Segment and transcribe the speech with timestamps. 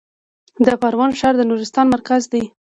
[0.65, 2.43] د پارون ښار د نورستان مرکز دی